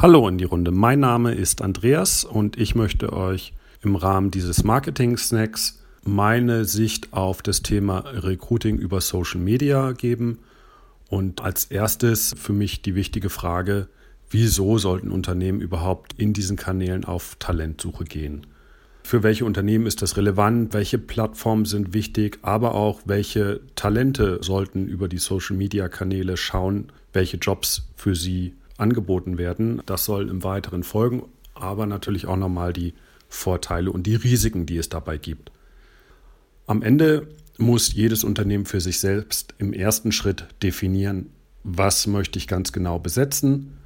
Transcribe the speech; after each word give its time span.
Hallo 0.00 0.28
in 0.28 0.38
die 0.38 0.44
Runde. 0.44 0.70
Mein 0.70 1.00
Name 1.00 1.34
ist 1.34 1.60
Andreas 1.60 2.22
und 2.22 2.56
ich 2.56 2.76
möchte 2.76 3.12
euch 3.12 3.52
im 3.82 3.96
Rahmen 3.96 4.30
dieses 4.30 4.62
Marketing-Snacks 4.62 5.82
meine 6.04 6.66
Sicht 6.66 7.12
auf 7.12 7.42
das 7.42 7.62
Thema 7.62 8.04
Recruiting 8.06 8.78
über 8.78 9.00
Social 9.00 9.40
Media 9.40 9.90
geben. 9.90 10.38
Und 11.08 11.42
als 11.42 11.64
erstes 11.64 12.32
für 12.38 12.52
mich 12.52 12.80
die 12.80 12.94
wichtige 12.94 13.28
Frage, 13.28 13.88
wieso 14.30 14.78
sollten 14.78 15.10
Unternehmen 15.10 15.60
überhaupt 15.60 16.12
in 16.16 16.32
diesen 16.32 16.56
Kanälen 16.56 17.04
auf 17.04 17.34
Talentsuche 17.40 18.04
gehen? 18.04 18.46
Für 19.02 19.24
welche 19.24 19.44
Unternehmen 19.44 19.86
ist 19.86 20.00
das 20.00 20.16
relevant? 20.16 20.74
Welche 20.74 20.98
Plattformen 20.98 21.64
sind 21.64 21.92
wichtig? 21.92 22.38
Aber 22.42 22.76
auch 22.76 23.00
welche 23.06 23.62
Talente 23.74 24.38
sollten 24.42 24.86
über 24.86 25.08
die 25.08 25.18
Social-Media-Kanäle 25.18 26.36
schauen? 26.36 26.92
Welche 27.12 27.38
Jobs 27.38 27.88
für 27.96 28.14
sie 28.14 28.54
angeboten 28.78 29.36
werden. 29.36 29.82
Das 29.84 30.04
soll 30.04 30.30
im 30.30 30.42
Weiteren 30.42 30.82
folgen, 30.82 31.24
aber 31.54 31.86
natürlich 31.86 32.26
auch 32.26 32.36
nochmal 32.36 32.72
die 32.72 32.94
Vorteile 33.28 33.92
und 33.92 34.06
die 34.06 34.14
Risiken, 34.14 34.64
die 34.64 34.78
es 34.78 34.88
dabei 34.88 35.18
gibt. 35.18 35.52
Am 36.66 36.82
Ende 36.82 37.28
muss 37.58 37.92
jedes 37.92 38.24
Unternehmen 38.24 38.64
für 38.64 38.80
sich 38.80 39.00
selbst 39.00 39.54
im 39.58 39.72
ersten 39.72 40.12
Schritt 40.12 40.46
definieren, 40.62 41.30
was 41.64 42.06
möchte 42.06 42.38
ich 42.38 42.46
ganz 42.46 42.72
genau 42.72 42.98
besetzen, 42.98 43.76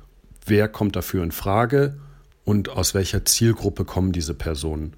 wer 0.47 0.69
kommt 0.69 0.95
dafür 0.95 1.25
in 1.25 1.33
Frage 1.33 1.99
und 2.45 2.69
aus 2.69 2.95
welcher 2.95 3.25
Zielgruppe 3.25 3.85
kommen 3.85 4.13
diese 4.13 4.35
Personen. 4.35 4.95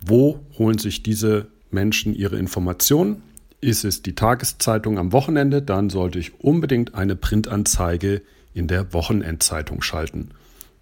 Wo 0.00 0.40
holen 0.58 0.78
sich 0.78 1.02
diese 1.02 1.48
Menschen 1.70 2.14
ihre 2.14 2.38
Informationen? 2.38 3.22
Ist 3.60 3.84
es 3.84 4.02
die 4.02 4.14
Tageszeitung 4.14 4.98
am 4.98 5.12
Wochenende, 5.12 5.60
dann 5.60 5.90
sollte 5.90 6.18
ich 6.18 6.40
unbedingt 6.40 6.94
eine 6.94 7.16
Printanzeige 7.16 8.22
in 8.54 8.66
der 8.66 8.92
Wochenendzeitung 8.92 9.82
schalten. 9.82 10.30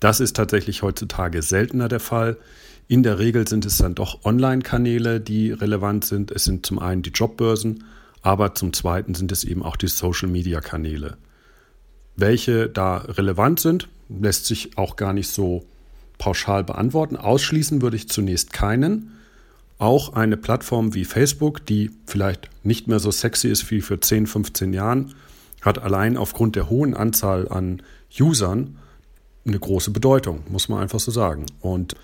Das 0.01 0.21
ist 0.21 0.37
tatsächlich 0.37 0.83
heutzutage 0.83 1.43
seltener 1.43 1.89
der 1.89 2.01
Fall. 2.01 2.37
In 2.87 3.03
der 3.03 3.19
Regel 3.19 3.47
sind 3.47 3.67
es 3.67 3.77
dann 3.77 3.95
doch 3.95 4.25
Online-Kanäle, 4.25 5.21
die 5.21 5.53
relevant 5.53 6.05
sind. 6.05 6.31
Es 6.31 6.45
sind 6.45 6.65
zum 6.65 6.79
einen 6.79 7.03
die 7.03 7.11
Jobbörsen, 7.11 7.85
aber 8.23 8.55
zum 8.55 8.73
zweiten 8.73 9.15
sind 9.15 9.33
es 9.33 9.45
eben 9.45 9.63
auch 9.63 9.77
die 9.77 9.89
Social-Media-Kanäle. 9.89 11.17
Welche 12.17 12.69
da 12.69 12.97
relevant 12.97 13.61
sind, 13.61 13.89
lässt 14.09 14.47
sich 14.47 14.79
auch 14.79 14.97
gar 14.97 15.13
nicht 15.13 15.29
so 15.29 15.65
pauschal 16.19 16.65
beantworten. 16.65 17.17
Ausschließen 17.17 17.83
würde 17.83 17.97
ich 17.97 18.09
zunächst 18.09 18.53
keinen. 18.53 19.13
Auch 19.79 20.15
eine 20.15 20.37
Plattform 20.37 20.95
wie 20.95 21.05
Facebook, 21.05 21.65
die 21.65 21.91
vielleicht 22.07 22.51
nicht 22.65 22.89
mehr 22.89 22.99
so 22.99 23.11
sexy 23.11 23.49
ist 23.49 23.71
wie 23.71 23.81
für 23.81 24.01
10, 24.01 24.27
15 24.27 24.73
Jahren, 24.73 25.15
hat 25.63 25.79
allein 25.79 26.17
aufgrund 26.17 26.57
der 26.57 26.71
hohen 26.71 26.95
Anzahl 26.95 27.49
an 27.49 27.83
Usern 28.19 28.79
eine 29.47 29.59
große 29.59 29.91
Bedeutung, 29.91 30.43
muss 30.49 30.69
man 30.69 30.81
einfach 30.81 31.01
so 31.01 31.11
sagen. 31.11 31.47
Und 31.61 31.95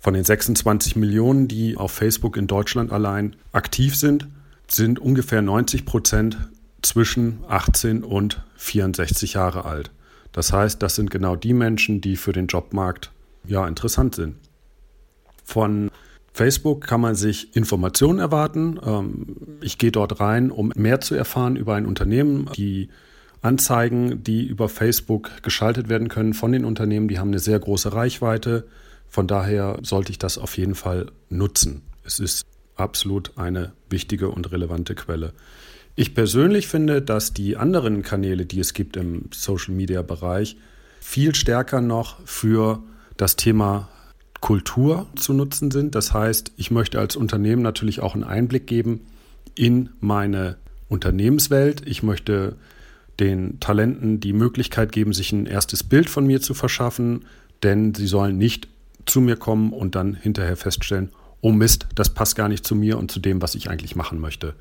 von 0.00 0.14
den 0.14 0.24
26 0.24 0.96
Millionen, 0.96 1.48
die 1.48 1.76
auf 1.76 1.92
Facebook 1.92 2.36
in 2.36 2.46
Deutschland 2.46 2.92
allein 2.92 3.36
aktiv 3.52 3.96
sind, 3.96 4.26
sind 4.68 4.98
ungefähr 4.98 5.42
90 5.42 5.84
Prozent 5.84 6.38
zwischen 6.82 7.44
18 7.48 8.02
und 8.02 8.42
64 8.56 9.34
Jahre 9.34 9.64
alt. 9.64 9.90
Das 10.32 10.52
heißt, 10.52 10.82
das 10.82 10.96
sind 10.96 11.10
genau 11.10 11.36
die 11.36 11.52
Menschen, 11.52 12.00
die 12.00 12.16
für 12.16 12.32
den 12.32 12.46
Jobmarkt 12.46 13.12
ja 13.46 13.66
interessant 13.68 14.14
sind. 14.14 14.36
Von 15.44 15.90
Facebook 16.34 16.84
kann 16.84 17.00
man 17.00 17.14
sich 17.14 17.54
Informationen 17.54 18.18
erwarten. 18.18 18.78
Ähm, 18.84 19.36
ich 19.62 19.78
gehe 19.78 19.92
dort 19.92 20.20
rein, 20.20 20.50
um 20.50 20.72
mehr 20.74 21.00
zu 21.00 21.14
erfahren 21.14 21.54
über 21.54 21.76
ein 21.76 21.86
Unternehmen. 21.86 22.50
Die 22.56 22.88
Anzeigen, 23.40 24.24
die 24.24 24.44
über 24.44 24.68
Facebook 24.68 25.30
geschaltet 25.42 25.88
werden 25.88 26.08
können 26.08 26.34
von 26.34 26.50
den 26.50 26.64
Unternehmen, 26.64 27.06
die 27.06 27.20
haben 27.20 27.28
eine 27.28 27.38
sehr 27.38 27.58
große 27.60 27.92
Reichweite. 27.92 28.66
Von 29.08 29.28
daher 29.28 29.78
sollte 29.82 30.10
ich 30.10 30.18
das 30.18 30.36
auf 30.36 30.58
jeden 30.58 30.74
Fall 30.74 31.06
nutzen. 31.28 31.82
Es 32.04 32.18
ist 32.18 32.44
absolut 32.74 33.38
eine 33.38 33.72
wichtige 33.88 34.28
und 34.28 34.50
relevante 34.50 34.96
Quelle. 34.96 35.34
Ich 35.94 36.16
persönlich 36.16 36.66
finde, 36.66 37.00
dass 37.00 37.32
die 37.32 37.56
anderen 37.56 38.02
Kanäle, 38.02 38.44
die 38.44 38.58
es 38.58 38.74
gibt 38.74 38.96
im 38.96 39.26
Social-Media-Bereich, 39.32 40.56
viel 41.00 41.36
stärker 41.36 41.80
noch 41.80 42.18
für 42.26 42.82
das 43.16 43.36
Thema 43.36 43.88
Kultur 44.44 45.06
zu 45.16 45.32
nutzen 45.32 45.70
sind. 45.70 45.94
Das 45.94 46.12
heißt, 46.12 46.52
ich 46.58 46.70
möchte 46.70 46.98
als 46.98 47.16
Unternehmen 47.16 47.62
natürlich 47.62 48.00
auch 48.00 48.12
einen 48.12 48.24
Einblick 48.24 48.66
geben 48.66 49.00
in 49.54 49.88
meine 50.00 50.56
Unternehmenswelt. 50.90 51.80
Ich 51.86 52.02
möchte 52.02 52.56
den 53.18 53.58
Talenten 53.60 54.20
die 54.20 54.34
Möglichkeit 54.34 54.92
geben, 54.92 55.14
sich 55.14 55.32
ein 55.32 55.46
erstes 55.46 55.82
Bild 55.82 56.10
von 56.10 56.26
mir 56.26 56.42
zu 56.42 56.52
verschaffen, 56.52 57.24
denn 57.62 57.94
sie 57.94 58.06
sollen 58.06 58.36
nicht 58.36 58.68
zu 59.06 59.22
mir 59.22 59.36
kommen 59.36 59.72
und 59.72 59.94
dann 59.94 60.12
hinterher 60.12 60.58
feststellen, 60.58 61.08
oh 61.40 61.50
Mist, 61.50 61.86
das 61.94 62.12
passt 62.12 62.36
gar 62.36 62.50
nicht 62.50 62.66
zu 62.66 62.74
mir 62.74 62.98
und 62.98 63.10
zu 63.10 63.20
dem, 63.20 63.40
was 63.40 63.54
ich 63.54 63.70
eigentlich 63.70 63.96
machen 63.96 64.20
möchte. 64.20 64.52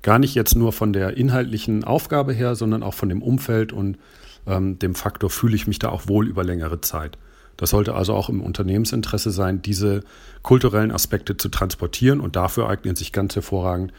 Gar 0.00 0.18
nicht 0.18 0.34
jetzt 0.34 0.56
nur 0.56 0.72
von 0.72 0.94
der 0.94 1.18
inhaltlichen 1.18 1.84
Aufgabe 1.84 2.32
her, 2.32 2.54
sondern 2.54 2.82
auch 2.82 2.94
von 2.94 3.10
dem 3.10 3.20
Umfeld 3.20 3.74
und 3.74 3.98
ähm, 4.46 4.78
dem 4.78 4.94
Faktor, 4.94 5.28
fühle 5.28 5.56
ich 5.56 5.66
mich 5.66 5.78
da 5.78 5.90
auch 5.90 6.08
wohl 6.08 6.26
über 6.26 6.42
längere 6.42 6.80
Zeit. 6.80 7.18
Das 7.56 7.70
sollte 7.70 7.94
also 7.94 8.14
auch 8.14 8.28
im 8.28 8.42
Unternehmensinteresse 8.42 9.30
sein, 9.30 9.62
diese 9.62 10.02
kulturellen 10.42 10.90
Aspekte 10.90 11.36
zu 11.36 11.48
transportieren 11.48 12.20
und 12.20 12.36
dafür 12.36 12.68
eignen 12.68 12.96
sich 12.96 13.12
ganz 13.12 13.34
hervorragend 13.34 13.92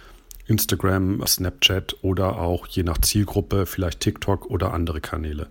Instagram, 0.46 1.26
Snapchat 1.26 1.98
oder 2.02 2.40
auch 2.40 2.68
je 2.68 2.84
nach 2.84 3.00
Zielgruppe 3.00 3.66
vielleicht 3.66 4.00
TikTok 4.00 4.50
oder 4.50 4.74
andere 4.74 5.02
Kanäle. 5.02 5.48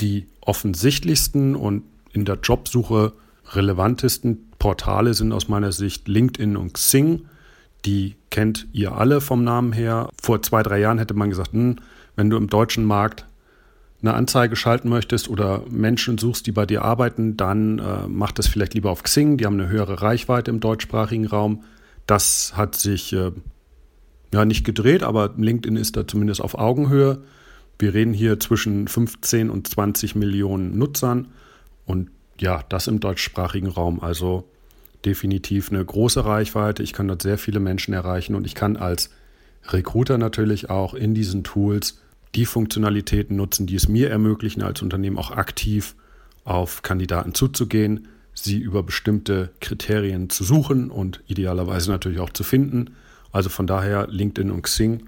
Die 0.00 0.26
offensichtlichsten 0.40 1.56
und 1.56 1.84
in 2.12 2.24
der 2.24 2.38
Jobsuche 2.42 3.12
relevantesten 3.52 4.50
Portale 4.58 5.14
sind 5.14 5.32
aus 5.32 5.48
meiner 5.48 5.72
Sicht 5.72 6.08
LinkedIn 6.08 6.56
und 6.56 6.74
Xing. 6.74 7.26
Die 7.84 8.16
kennt 8.30 8.66
ihr 8.72 8.92
alle 8.92 9.20
vom 9.20 9.44
Namen 9.44 9.72
her. 9.72 10.08
Vor 10.20 10.42
zwei, 10.42 10.62
drei 10.62 10.80
Jahren 10.80 10.98
hätte 10.98 11.14
man 11.14 11.30
gesagt, 11.30 11.52
hm, 11.52 11.76
wenn 12.16 12.30
du 12.30 12.36
im 12.36 12.48
deutschen 12.48 12.84
Markt 12.84 13.26
eine 14.02 14.14
Anzeige 14.14 14.56
schalten 14.56 14.88
möchtest 14.88 15.28
oder 15.28 15.62
Menschen 15.70 16.18
suchst, 16.18 16.46
die 16.46 16.52
bei 16.52 16.66
dir 16.66 16.82
arbeiten, 16.82 17.36
dann 17.36 17.78
äh, 17.78 18.08
mach 18.08 18.32
das 18.32 18.48
vielleicht 18.48 18.74
lieber 18.74 18.90
auf 18.90 19.02
Xing. 19.04 19.36
Die 19.36 19.46
haben 19.46 19.58
eine 19.58 19.68
höhere 19.68 20.02
Reichweite 20.02 20.50
im 20.50 20.60
deutschsprachigen 20.60 21.26
Raum. 21.26 21.62
Das 22.06 22.56
hat 22.56 22.74
sich 22.74 23.12
äh, 23.12 23.30
ja 24.34 24.44
nicht 24.44 24.64
gedreht, 24.64 25.04
aber 25.04 25.32
LinkedIn 25.36 25.76
ist 25.76 25.96
da 25.96 26.06
zumindest 26.06 26.40
auf 26.40 26.56
Augenhöhe. 26.56 27.22
Wir 27.78 27.94
reden 27.94 28.12
hier 28.12 28.40
zwischen 28.40 28.88
15 28.88 29.50
und 29.50 29.68
20 29.68 30.16
Millionen 30.16 30.76
Nutzern 30.76 31.28
und 31.86 32.10
ja, 32.40 32.64
das 32.68 32.88
im 32.88 32.98
deutschsprachigen 32.98 33.68
Raum. 33.68 34.00
Also 34.00 34.48
definitiv 35.04 35.70
eine 35.70 35.84
große 35.84 36.24
Reichweite. 36.24 36.82
Ich 36.82 36.92
kann 36.92 37.08
dort 37.08 37.22
sehr 37.22 37.38
viele 37.38 37.60
Menschen 37.60 37.94
erreichen 37.94 38.34
und 38.34 38.46
ich 38.46 38.54
kann 38.54 38.76
als 38.76 39.10
Recruiter 39.68 40.18
natürlich 40.18 40.70
auch 40.70 40.94
in 40.94 41.14
diesen 41.14 41.44
Tools 41.44 42.01
die 42.34 42.46
Funktionalitäten 42.46 43.36
nutzen, 43.36 43.66
die 43.66 43.76
es 43.76 43.88
mir 43.88 44.10
ermöglichen, 44.10 44.62
als 44.62 44.82
Unternehmen 44.82 45.18
auch 45.18 45.30
aktiv 45.30 45.94
auf 46.44 46.82
Kandidaten 46.82 47.34
zuzugehen, 47.34 48.08
sie 48.34 48.58
über 48.58 48.82
bestimmte 48.82 49.50
Kriterien 49.60 50.30
zu 50.30 50.44
suchen 50.44 50.90
und 50.90 51.20
idealerweise 51.26 51.90
natürlich 51.90 52.20
auch 52.20 52.30
zu 52.30 52.44
finden. 52.44 52.96
Also 53.30 53.48
von 53.48 53.66
daher 53.66 54.08
LinkedIn 54.08 54.50
und 54.50 54.62
Xing 54.62 55.04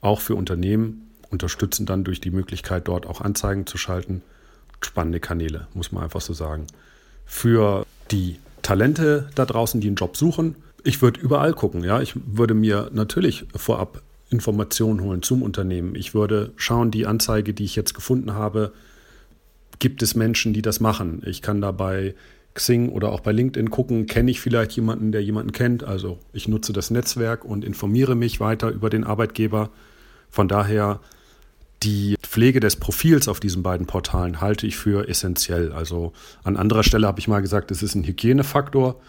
auch 0.00 0.20
für 0.20 0.34
Unternehmen 0.34 1.10
unterstützen 1.30 1.86
dann 1.86 2.04
durch 2.04 2.20
die 2.20 2.30
Möglichkeit, 2.30 2.88
dort 2.88 3.06
auch 3.06 3.20
Anzeigen 3.20 3.66
zu 3.66 3.78
schalten. 3.78 4.22
Spannende 4.80 5.20
Kanäle, 5.20 5.66
muss 5.74 5.92
man 5.92 6.04
einfach 6.04 6.20
so 6.20 6.32
sagen. 6.32 6.66
Für 7.24 7.86
die 8.10 8.38
Talente 8.62 9.30
da 9.34 9.44
draußen, 9.44 9.80
die 9.80 9.88
einen 9.88 9.96
Job 9.96 10.16
suchen, 10.16 10.56
ich 10.84 11.02
würde 11.02 11.20
überall 11.20 11.52
gucken. 11.52 11.82
Ja, 11.82 12.00
ich 12.00 12.14
würde 12.14 12.54
mir 12.54 12.90
natürlich 12.92 13.46
vorab 13.54 14.02
Informationen 14.30 15.00
holen 15.02 15.22
zum 15.22 15.42
Unternehmen. 15.42 15.94
Ich 15.94 16.14
würde 16.14 16.52
schauen, 16.56 16.90
die 16.90 17.06
Anzeige, 17.06 17.54
die 17.54 17.64
ich 17.64 17.76
jetzt 17.76 17.94
gefunden 17.94 18.34
habe, 18.34 18.72
gibt 19.78 20.02
es 20.02 20.14
Menschen, 20.14 20.52
die 20.52 20.62
das 20.62 20.80
machen. 20.80 21.22
Ich 21.24 21.42
kann 21.42 21.60
da 21.60 21.70
bei 21.70 22.14
Xing 22.54 22.88
oder 22.88 23.12
auch 23.12 23.20
bei 23.20 23.32
LinkedIn 23.32 23.70
gucken, 23.70 24.06
kenne 24.06 24.30
ich 24.30 24.40
vielleicht 24.40 24.72
jemanden, 24.72 25.12
der 25.12 25.22
jemanden 25.22 25.52
kennt. 25.52 25.84
Also 25.84 26.18
ich 26.32 26.48
nutze 26.48 26.72
das 26.72 26.90
Netzwerk 26.90 27.44
und 27.44 27.64
informiere 27.64 28.14
mich 28.14 28.40
weiter 28.40 28.70
über 28.70 28.90
den 28.90 29.04
Arbeitgeber. 29.04 29.70
Von 30.30 30.48
daher 30.48 31.00
die 31.82 32.16
Pflege 32.22 32.58
des 32.58 32.76
Profils 32.76 33.28
auf 33.28 33.38
diesen 33.38 33.62
beiden 33.62 33.86
Portalen 33.86 34.40
halte 34.40 34.66
ich 34.66 34.76
für 34.76 35.08
essentiell. 35.08 35.72
Also 35.72 36.12
an 36.42 36.56
anderer 36.56 36.82
Stelle 36.82 37.06
habe 37.06 37.20
ich 37.20 37.28
mal 37.28 37.40
gesagt, 37.40 37.70
es 37.70 37.82
ist 37.82 37.94
ein 37.94 38.04
Hygienefaktor. 38.04 39.00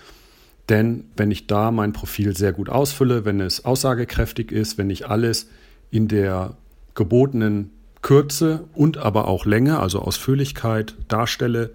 Denn 0.70 1.06
wenn 1.16 1.32
ich 1.32 1.48
da 1.48 1.72
mein 1.72 1.94
Profil 1.94 2.36
sehr 2.36 2.52
gut 2.54 2.70
ausfülle, 2.70 3.26
wenn 3.26 3.40
es 3.40 3.64
aussagekräftig 3.64 4.52
ist, 4.52 4.78
wenn 4.78 4.90
ich 4.90 5.08
alles 5.08 5.50
in 5.92 6.08
der 6.08 6.58
gebotenen 6.94 7.72
Kürze 8.02 8.66
und 8.74 8.98
aber 8.98 9.28
auch 9.28 9.46
Länge, 9.46 9.80
also 9.80 10.00
Ausführlichkeit 10.00 10.96
darstelle, 11.08 11.72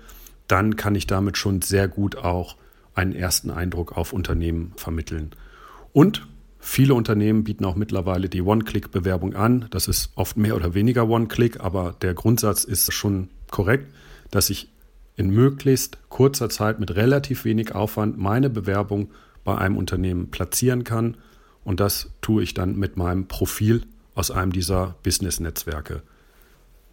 dann 0.46 0.76
kann 0.76 0.94
ich 0.94 1.06
damit 1.06 1.38
schon 1.38 1.62
sehr 1.62 1.88
gut 1.88 2.16
auch 2.16 2.56
einen 2.94 3.14
ersten 3.14 3.50
Eindruck 3.50 3.96
auf 3.96 4.12
Unternehmen 4.12 4.72
vermitteln. 4.76 5.30
Und 5.92 6.26
viele 6.58 6.94
Unternehmen 6.94 7.44
bieten 7.44 7.64
auch 7.64 7.76
mittlerweile 7.76 8.28
die 8.28 8.42
One-Click-Bewerbung 8.42 9.34
an. 9.34 9.66
Das 9.70 9.88
ist 9.88 10.10
oft 10.14 10.36
mehr 10.36 10.54
oder 10.54 10.74
weniger 10.74 11.08
One-Click, 11.08 11.60
aber 11.60 11.94
der 12.02 12.12
Grundsatz 12.14 12.64
ist 12.64 12.92
schon 12.92 13.30
korrekt. 13.50 13.86
dass 14.32 14.48
ich 14.48 14.71
in 15.16 15.30
möglichst 15.30 15.98
kurzer 16.08 16.48
Zeit 16.48 16.80
mit 16.80 16.94
relativ 16.94 17.44
wenig 17.44 17.74
Aufwand 17.74 18.18
meine 18.18 18.50
Bewerbung 18.50 19.10
bei 19.44 19.56
einem 19.56 19.76
Unternehmen 19.76 20.30
platzieren 20.30 20.84
kann. 20.84 21.16
Und 21.64 21.80
das 21.80 22.10
tue 22.20 22.42
ich 22.42 22.54
dann 22.54 22.76
mit 22.76 22.96
meinem 22.96 23.28
Profil 23.28 23.82
aus 24.14 24.30
einem 24.30 24.52
dieser 24.52 24.96
Business-Netzwerke. 25.02 26.02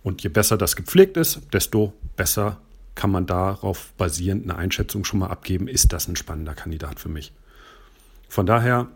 Und 0.04 0.24
je 0.24 0.30
besser 0.30 0.58
das 0.58 0.76
gepflegt 0.76 1.18
ist, 1.18 1.42
desto 1.54 1.94
besser 2.16 2.58
kann 2.96 3.12
man 3.12 3.26
darauf 3.26 3.94
basierend 3.98 4.44
eine 4.44 4.58
Einschätzung 4.58 5.06
schon 5.06 5.20
mal 5.20 5.28
abgeben, 5.28 5.68
ist 5.68 5.94
das 5.94 6.08
ein 6.08 6.16
spannender 6.16 6.54
Kandidat 6.54 7.00
für 7.00 7.10
mich. 7.10 7.32
Von 8.28 8.46
daher 8.46 8.88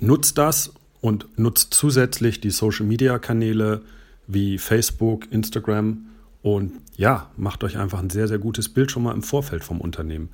nutzt 0.00 0.38
das 0.38 0.72
und 1.00 1.26
nutzt 1.38 1.74
zusätzlich 1.74 2.40
die 2.40 2.50
Social-Media-Kanäle 2.50 3.82
wie 4.26 4.58
Facebook, 4.58 5.30
Instagram 5.30 6.06
und 6.46 6.74
ja, 6.96 7.28
macht 7.36 7.64
euch 7.64 7.76
einfach 7.76 7.98
ein 7.98 8.08
sehr, 8.08 8.28
sehr 8.28 8.38
gutes 8.38 8.68
Bild 8.68 8.92
schon 8.92 9.02
mal 9.02 9.12
im 9.12 9.24
Vorfeld 9.24 9.64
vom 9.64 9.80
Unternehmen. 9.80 10.28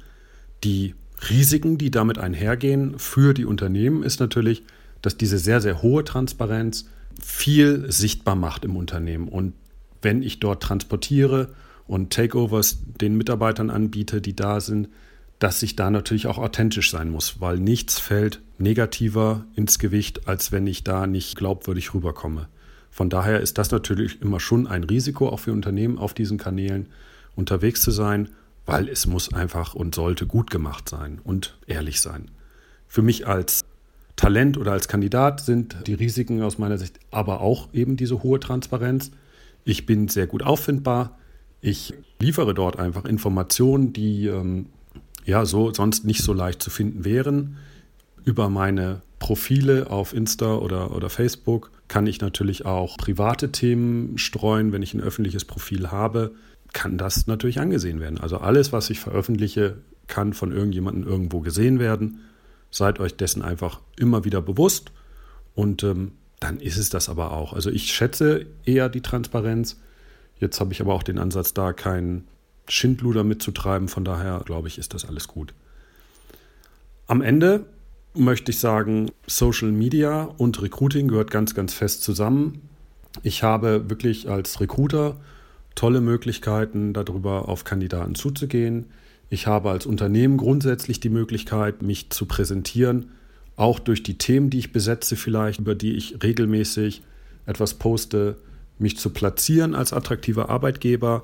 Die 0.63 0.95
Risiken, 1.31 1.79
die 1.79 1.91
damit 1.91 2.19
einhergehen 2.19 2.99
für 2.99 3.33
die 3.33 3.47
Unternehmen, 3.47 4.03
ist 4.03 4.21
natürlich, 4.21 4.63
dass 5.01 5.17
diese 5.17 5.39
sehr, 5.39 5.63
sehr 5.63 5.81
hohe 5.81 6.05
Transparenz 6.05 6.87
viel 7.19 7.91
sichtbar 7.91 8.37
macht 8.37 8.67
im 8.67 8.77
Unternehmen. 8.77 9.27
Und 9.27 9.55
wenn 10.03 10.23
ich 10.23 10.39
dort 10.39 10.63
transportiere 10.63 11.55
und 11.87 12.13
Takeovers 12.13 12.81
den 13.01 13.17
Mitarbeitern 13.17 13.71
anbiete, 13.71 14.21
die 14.21 14.37
da 14.37 14.61
sind, 14.61 14.91
dass 15.39 15.63
ich 15.63 15.77
da 15.77 15.91
natürlich 15.91 16.27
auch 16.27 16.37
authentisch 16.37 16.91
sein 16.91 17.09
muss, 17.09 17.41
weil 17.41 17.59
nichts 17.59 17.99
fällt 17.99 18.43
negativer 18.59 19.47
ins 19.57 19.79
Gewicht, 19.79 20.29
als 20.29 20.53
wenn 20.53 20.67
ich 20.67 20.85
da 20.85 21.07
nicht 21.07 21.39
glaubwürdig 21.39 21.95
rüberkomme. 21.95 22.49
Von 22.93 23.09
daher 23.09 23.41
ist 23.41 23.57
das 23.57 23.71
natürlich 23.71 24.21
immer 24.21 24.39
schon 24.39 24.67
ein 24.67 24.85
Risiko 24.85 25.31
auch 25.31 25.41
für 25.41 25.53
Unternehmen 25.53 25.97
auf 25.97 26.13
diesen 26.13 26.37
Kanälen 26.37 26.91
unterwegs 27.35 27.81
zu 27.81 27.91
sein, 27.91 28.29
weil 28.67 28.87
es 28.87 29.07
muss 29.07 29.33
einfach 29.33 29.75
und 29.75 29.95
sollte 29.95 30.27
gut 30.27 30.51
gemacht 30.51 30.91
sein 30.91 31.19
und 31.25 31.57
ehrlich 31.67 32.03
sein. 32.03 32.31
Für 32.87 33.01
mich 33.01 33.27
als 33.27 33.65
Talent 34.15 34.59
oder 34.59 34.73
als 34.73 34.89
Kandidat 34.89 35.41
sind 35.41 35.75
die 35.87 35.95
Risiken 35.95 36.43
aus 36.43 36.59
meiner 36.59 36.77
Sicht 36.77 37.01
aber 37.11 37.41
auch 37.41 37.73
eben 37.73 37.97
diese 37.97 38.23
hohe 38.23 38.39
Transparenz. 38.39 39.11
Ich 39.65 39.87
bin 39.87 40.09
sehr 40.09 40.27
gut 40.27 40.43
auffindbar. 40.43 41.19
Ich 41.63 41.95
liefere 42.21 42.53
dort 42.53 42.79
einfach 42.79 43.07
Informationen, 43.07 43.95
die 43.95 44.27
ähm, 44.27 44.67
ja 45.25 45.47
so 45.47 45.73
sonst 45.73 46.05
nicht 46.05 46.23
so 46.23 46.35
leicht 46.35 46.63
zu 46.63 46.69
finden 46.69 47.07
wären. 47.07 47.57
Über 48.25 48.51
meine 48.51 49.01
Profile 49.23 49.89
auf 49.89 50.13
Insta 50.15 50.57
oder, 50.57 50.97
oder 50.97 51.09
Facebook 51.09 51.71
kann 51.87 52.09
ich 52.09 52.21
natürlich 52.21 52.67
auch 52.67 52.97
private 52.97 53.53
Themen 53.53 54.19
streuen. 54.19 54.73
Wenn 54.73 54.83
ich 54.83 54.95
ein 54.95 55.01
öffentliches 55.01 55.45
Profil 55.45 55.93
habe, 55.93 56.33
kann 56.73 56.99
das 56.99 57.29
natürlich 57.29 57.61
angesehen 57.61 58.01
werden. 58.01 58.19
Also 58.19 58.39
alles, 58.39 58.73
was 58.73 58.91
ich 58.91 58.99
veröffentliche, 58.99 59.77
kann 60.09 60.33
von 60.33 60.51
irgendjemandem 60.51 61.07
irgendwo 61.09 61.39
gesehen 61.39 61.79
werden. 61.79 62.19
Seid 62.73 62.99
euch 62.99 63.17
dessen 63.17 63.43
einfach 63.43 63.79
immer 63.97 64.25
wieder 64.25 64.43
bewusst 64.43 64.91
und 65.55 65.85
ähm, 65.85 66.11
dann 66.41 66.59
ist 66.59 66.77
es 66.77 66.91
das 66.91 67.09
aber 67.09 67.31
auch. 67.31 67.53
Also 67.53 67.71
ich 67.71 67.93
schätze 67.93 68.47
eher 68.65 68.89
die 68.89 69.03
Transparenz. 69.03 69.79
Jetzt 70.41 70.59
habe 70.59 70.73
ich 70.73 70.81
aber 70.81 70.95
auch 70.95 71.05
den 71.05 71.21
Ansatz, 71.21 71.55
da 71.55 71.73
keinen 71.73 72.27
Schindluder 72.67 73.23
mitzutreiben. 73.23 73.87
Von 73.87 74.05
daher 74.05 74.43
glaube 74.45 74.67
ich, 74.67 74.79
ist 74.79 74.95
das 74.95 75.05
alles 75.05 75.29
gut. 75.29 75.55
Am 77.07 77.23
Ende 77.23 77.67
möchte 78.15 78.51
ich 78.51 78.59
sagen, 78.59 79.11
Social 79.27 79.73
Media 79.73 80.25
und 80.37 80.61
Recruiting 80.61 81.09
gehört 81.09 81.31
ganz, 81.31 81.55
ganz 81.55 81.73
fest 81.73 82.03
zusammen. 82.03 82.69
Ich 83.23 83.43
habe 83.43 83.89
wirklich 83.89 84.29
als 84.29 84.61
Recruiter 84.61 85.17
tolle 85.75 86.01
Möglichkeiten, 86.01 86.93
darüber 86.93 87.49
auf 87.49 87.65
Kandidaten 87.65 88.15
zuzugehen. 88.15 88.87
Ich 89.31 89.47
habe 89.47 89.71
als 89.71 89.87
Unternehmen 89.87 90.37
grundsätzlich 90.37 91.01
die 91.01 91.09
Möglichkeit, 91.09 91.83
mich 91.83 92.11
zu 92.11 92.27
präsentieren, 92.27 93.11
auch 93.57 93.79
durch 93.79 94.03
die 94.03 94.19
Themen, 94.19 94.51
die 94.51 94.59
ich 94.59 94.73
besetze, 94.73 95.17
vielleicht, 95.17 95.61
über 95.61 95.75
die 95.75 95.95
ich 95.95 96.23
regelmäßig 96.23 97.03
etwas 97.47 97.75
poste, 97.75 98.37
mich 98.79 98.99
zu 98.99 99.11
platzieren 99.11 99.75
als 99.75 99.93
attraktiver 99.93 100.49
Arbeitgeber 100.51 101.23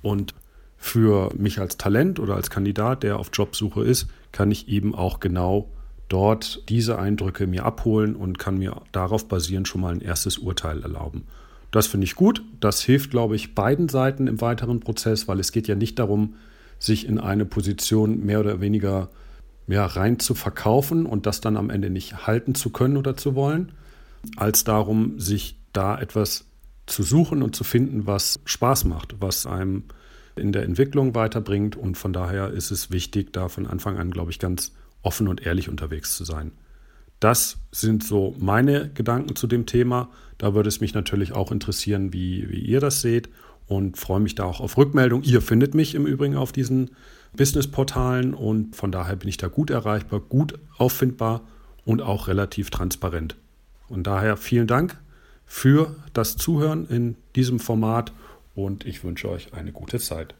und 0.00 0.34
für 0.76 1.30
mich 1.36 1.60
als 1.60 1.76
Talent 1.76 2.18
oder 2.18 2.34
als 2.34 2.50
Kandidat, 2.50 3.02
der 3.02 3.18
auf 3.18 3.30
Jobsuche 3.32 3.84
ist, 3.84 4.08
kann 4.32 4.50
ich 4.50 4.68
eben 4.68 4.94
auch 4.94 5.20
genau 5.20 5.68
dort 6.12 6.68
diese 6.68 6.98
Eindrücke 6.98 7.46
mir 7.46 7.64
abholen 7.64 8.14
und 8.14 8.38
kann 8.38 8.58
mir 8.58 8.82
darauf 8.92 9.28
basierend 9.28 9.66
schon 9.66 9.80
mal 9.80 9.94
ein 9.94 10.00
erstes 10.00 10.38
Urteil 10.38 10.82
erlauben. 10.82 11.24
Das 11.70 11.86
finde 11.86 12.04
ich 12.04 12.14
gut. 12.14 12.44
Das 12.60 12.82
hilft, 12.82 13.10
glaube 13.10 13.34
ich, 13.34 13.54
beiden 13.54 13.88
Seiten 13.88 14.26
im 14.26 14.40
weiteren 14.40 14.80
Prozess, 14.80 15.26
weil 15.26 15.40
es 15.40 15.52
geht 15.52 15.68
ja 15.68 15.74
nicht 15.74 15.98
darum, 15.98 16.34
sich 16.78 17.06
in 17.06 17.18
eine 17.18 17.46
Position 17.46 18.24
mehr 18.24 18.40
oder 18.40 18.60
weniger 18.60 19.08
ja, 19.68 19.86
rein 19.86 20.18
zu 20.18 20.34
verkaufen 20.34 21.06
und 21.06 21.24
das 21.24 21.40
dann 21.40 21.56
am 21.56 21.70
Ende 21.70 21.88
nicht 21.88 22.26
halten 22.26 22.54
zu 22.54 22.70
können 22.70 22.98
oder 22.98 23.16
zu 23.16 23.34
wollen, 23.34 23.72
als 24.36 24.64
darum, 24.64 25.18
sich 25.18 25.56
da 25.72 25.98
etwas 25.98 26.44
zu 26.86 27.02
suchen 27.02 27.42
und 27.42 27.56
zu 27.56 27.64
finden, 27.64 28.06
was 28.06 28.40
Spaß 28.44 28.84
macht, 28.84 29.14
was 29.20 29.46
einem 29.46 29.84
in 30.36 30.52
der 30.52 30.64
Entwicklung 30.64 31.14
weiterbringt. 31.14 31.76
Und 31.76 31.96
von 31.96 32.12
daher 32.12 32.50
ist 32.50 32.70
es 32.70 32.90
wichtig, 32.90 33.32
da 33.32 33.48
von 33.48 33.66
Anfang 33.66 33.96
an, 33.98 34.10
glaube 34.10 34.30
ich, 34.30 34.38
ganz 34.38 34.72
offen 35.02 35.28
und 35.28 35.44
ehrlich 35.44 35.68
unterwegs 35.68 36.16
zu 36.16 36.24
sein. 36.24 36.52
Das 37.20 37.58
sind 37.70 38.02
so 38.04 38.34
meine 38.38 38.90
Gedanken 38.90 39.36
zu 39.36 39.46
dem 39.46 39.66
Thema. 39.66 40.08
Da 40.38 40.54
würde 40.54 40.68
es 40.68 40.80
mich 40.80 40.94
natürlich 40.94 41.32
auch 41.32 41.52
interessieren, 41.52 42.12
wie, 42.12 42.48
wie 42.50 42.60
ihr 42.60 42.80
das 42.80 43.00
seht 43.00 43.28
und 43.68 43.96
freue 43.96 44.20
mich 44.20 44.34
da 44.34 44.44
auch 44.44 44.60
auf 44.60 44.76
Rückmeldung. 44.76 45.22
Ihr 45.22 45.40
findet 45.40 45.74
mich 45.74 45.94
im 45.94 46.06
Übrigen 46.06 46.36
auf 46.36 46.52
diesen 46.52 46.90
Business-Portalen 47.36 48.34
und 48.34 48.76
von 48.76 48.92
daher 48.92 49.16
bin 49.16 49.28
ich 49.28 49.36
da 49.36 49.48
gut 49.48 49.70
erreichbar, 49.70 50.20
gut 50.20 50.58
auffindbar 50.78 51.42
und 51.84 52.02
auch 52.02 52.28
relativ 52.28 52.70
transparent. 52.70 53.36
Und 53.88 54.06
daher 54.06 54.36
vielen 54.36 54.66
Dank 54.66 54.98
für 55.46 55.94
das 56.12 56.36
Zuhören 56.36 56.86
in 56.88 57.16
diesem 57.36 57.60
Format 57.60 58.12
und 58.54 58.84
ich 58.84 59.04
wünsche 59.04 59.28
euch 59.28 59.54
eine 59.54 59.72
gute 59.72 59.98
Zeit. 59.98 60.34